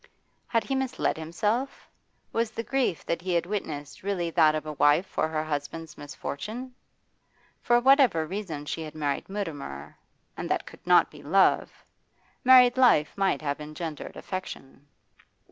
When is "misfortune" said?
5.95-6.73